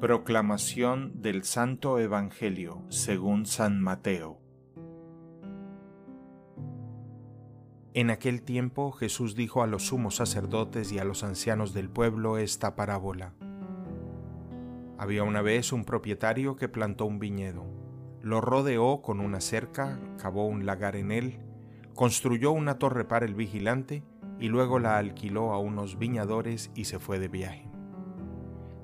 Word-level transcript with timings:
Proclamación 0.00 1.22
del 1.22 1.44
Santo 1.44 1.98
Evangelio 1.98 2.84
según 2.90 3.46
San 3.46 3.80
Mateo. 3.80 4.38
En 7.94 8.10
aquel 8.10 8.42
tiempo 8.42 8.92
Jesús 8.92 9.34
dijo 9.34 9.62
a 9.62 9.66
los 9.66 9.86
sumos 9.86 10.16
sacerdotes 10.16 10.92
y 10.92 10.98
a 10.98 11.04
los 11.04 11.24
ancianos 11.24 11.72
del 11.72 11.88
pueblo 11.88 12.36
esta 12.36 12.76
parábola. 12.76 13.32
Había 14.98 15.22
una 15.22 15.40
vez 15.40 15.72
un 15.72 15.86
propietario 15.86 16.56
que 16.56 16.68
plantó 16.68 17.06
un 17.06 17.18
viñedo, 17.18 17.64
lo 18.20 18.42
rodeó 18.42 19.00
con 19.00 19.18
una 19.18 19.40
cerca, 19.40 19.98
cavó 20.18 20.46
un 20.46 20.66
lagar 20.66 20.96
en 20.96 21.10
él, 21.10 21.40
construyó 21.94 22.52
una 22.52 22.78
torre 22.78 23.06
para 23.06 23.24
el 23.24 23.34
vigilante 23.34 24.04
y 24.38 24.48
luego 24.48 24.78
la 24.78 24.98
alquiló 24.98 25.54
a 25.54 25.58
unos 25.58 25.98
viñadores 25.98 26.70
y 26.74 26.84
se 26.84 26.98
fue 26.98 27.18
de 27.18 27.28
viaje. 27.28 27.75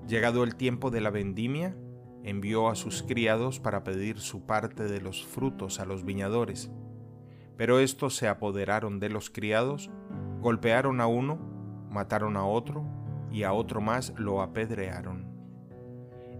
Llegado 0.09 0.45
el 0.45 0.57
tiempo 0.57 0.91
de 0.91 1.01
la 1.01 1.11
vendimia, 1.11 1.77
envió 2.25 2.69
a 2.69 2.75
sus 2.75 3.03
criados 3.03 3.61
para 3.61 3.85
pedir 3.85 4.19
su 4.19 4.47
parte 4.47 4.85
de 4.85 5.01
los 5.01 5.25
frutos 5.25 5.81
a 5.81 5.85
los 5.85 6.05
viñadores. 6.05 6.71
Pero 7.57 7.79
estos 7.79 8.17
se 8.17 8.29
apoderaron 8.29 9.01
de 9.01 9.09
los 9.09 9.31
criados, 9.31 9.91
golpearon 10.41 11.01
a 11.01 11.07
uno, 11.07 11.39
mataron 11.91 12.37
a 12.37 12.45
otro, 12.45 12.85
y 13.31 13.45
a 13.45 13.53
otro 13.53 13.81
más 13.81 14.13
lo 14.17 14.43
apedrearon. 14.43 15.27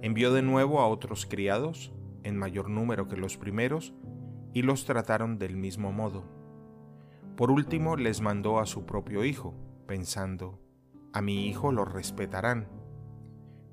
Envió 0.03 0.33
de 0.33 0.43
nuevo 0.43 0.81
a 0.81 0.89
otros 0.89 1.27
criados, 1.27 1.93
en 2.23 2.37
mayor 2.37 2.69
número 2.69 3.09
que 3.09 3.17
los 3.17 3.37
primeros, 3.37 3.95
y 4.53 4.63
los 4.63 4.85
trataron 4.85 5.39
del 5.39 5.57
mismo 5.57 5.93
modo. 5.93 6.25
Por 7.37 7.51
último 7.51 7.97
les 7.97 8.21
mandó 8.21 8.59
a 8.59 8.67
su 8.67 8.85
propio 8.85 9.25
hijo, 9.25 9.55
pensando, 9.87 10.59
a 11.13 11.23
mi 11.23 11.47
hijo 11.47 11.73
lo 11.73 11.85
respetarán. 11.85 12.82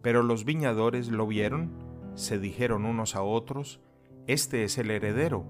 Pero 0.01 0.23
los 0.23 0.45
viñadores 0.45 1.09
lo 1.09 1.27
vieron, 1.27 1.71
se 2.15 2.39
dijeron 2.39 2.85
unos 2.85 3.15
a 3.15 3.23
otros, 3.23 3.81
Este 4.27 4.63
es 4.63 4.77
el 4.77 4.91
heredero, 4.91 5.45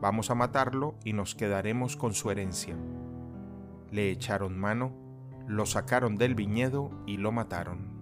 vamos 0.00 0.30
a 0.30 0.34
matarlo 0.34 0.94
y 1.04 1.12
nos 1.12 1.34
quedaremos 1.34 1.96
con 1.96 2.14
su 2.14 2.30
herencia. 2.30 2.76
Le 3.90 4.10
echaron 4.10 4.58
mano, 4.58 4.92
lo 5.46 5.66
sacaron 5.66 6.16
del 6.16 6.34
viñedo 6.34 6.90
y 7.06 7.16
lo 7.16 7.32
mataron. 7.32 8.00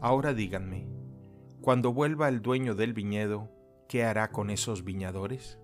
Ahora 0.00 0.32
díganme, 0.32 0.86
cuando 1.60 1.92
vuelva 1.92 2.28
el 2.28 2.40
dueño 2.40 2.74
del 2.74 2.94
viñedo, 2.94 3.50
¿qué 3.88 4.04
hará 4.04 4.30
con 4.30 4.48
esos 4.50 4.84
viñadores? 4.84 5.58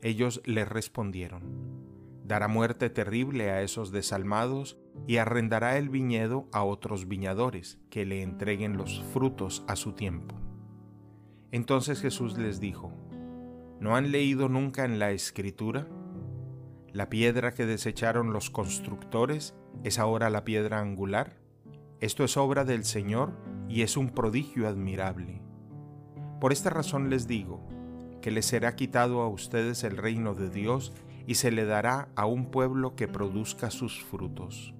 Ellos 0.00 0.40
le 0.44 0.64
respondieron, 0.64 1.42
dará 2.24 2.46
muerte 2.46 2.90
terrible 2.90 3.50
a 3.50 3.62
esos 3.62 3.90
desalmados 3.90 4.78
y 5.06 5.18
arrendará 5.18 5.76
el 5.76 5.88
viñedo 5.88 6.48
a 6.52 6.64
otros 6.64 7.08
viñadores 7.08 7.78
que 7.90 8.06
le 8.06 8.22
entreguen 8.22 8.76
los 8.76 9.02
frutos 9.12 9.64
a 9.68 9.76
su 9.76 9.92
tiempo. 9.92 10.34
Entonces 11.50 12.00
Jesús 12.00 12.38
les 12.38 12.60
dijo, 12.60 12.92
¿no 13.80 13.96
han 13.96 14.10
leído 14.10 14.48
nunca 14.48 14.84
en 14.84 14.98
la 14.98 15.10
escritura? 15.12 15.86
La 16.92 17.08
piedra 17.08 17.54
que 17.54 17.66
desecharon 17.66 18.32
los 18.32 18.50
constructores 18.50 19.54
es 19.82 19.98
ahora 19.98 20.30
la 20.30 20.44
piedra 20.44 20.80
angular. 20.80 21.38
Esto 22.00 22.24
es 22.24 22.36
obra 22.36 22.64
del 22.64 22.84
Señor 22.84 23.32
y 23.68 23.82
es 23.82 23.96
un 23.96 24.10
prodigio 24.10 24.68
admirable. 24.68 25.42
Por 26.40 26.52
esta 26.52 26.70
razón 26.70 27.10
les 27.10 27.26
digo, 27.26 27.66
que 28.20 28.30
les 28.30 28.46
será 28.46 28.74
quitado 28.74 29.20
a 29.20 29.28
ustedes 29.28 29.84
el 29.84 29.96
reino 29.96 30.34
de 30.34 30.48
Dios 30.48 30.94
y 31.26 31.34
se 31.34 31.50
le 31.50 31.66
dará 31.66 32.08
a 32.16 32.26
un 32.26 32.50
pueblo 32.50 32.96
que 32.96 33.06
produzca 33.06 33.70
sus 33.70 34.02
frutos. 34.02 34.74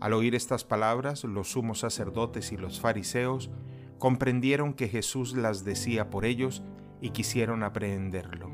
Al 0.00 0.12
oír 0.12 0.34
estas 0.34 0.64
palabras, 0.64 1.24
los 1.24 1.50
sumos 1.50 1.80
sacerdotes 1.80 2.52
y 2.52 2.56
los 2.56 2.80
fariseos 2.80 3.50
comprendieron 3.98 4.74
que 4.74 4.88
Jesús 4.88 5.34
las 5.34 5.64
decía 5.64 6.08
por 6.08 6.24
ellos 6.24 6.62
y 7.00 7.10
quisieron 7.10 7.62
aprehenderlo. 7.62 8.50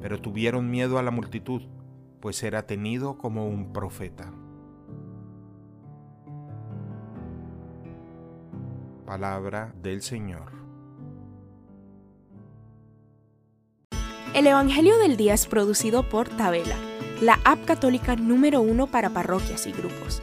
Pero 0.00 0.20
tuvieron 0.20 0.70
miedo 0.70 0.98
a 0.98 1.02
la 1.02 1.12
multitud, 1.12 1.62
pues 2.20 2.42
era 2.42 2.66
tenido 2.66 3.18
como 3.18 3.46
un 3.46 3.72
profeta. 3.72 4.32
Palabra 9.06 9.72
del 9.80 10.02
Señor. 10.02 10.52
El 14.34 14.46
Evangelio 14.46 14.96
del 14.98 15.16
Día 15.16 15.34
es 15.34 15.46
producido 15.46 16.08
por 16.08 16.28
Tabela, 16.28 16.76
la 17.20 17.38
app 17.44 17.64
católica 17.66 18.16
número 18.16 18.62
uno 18.62 18.86
para 18.86 19.10
parroquias 19.10 19.66
y 19.66 19.72
grupos. 19.72 20.22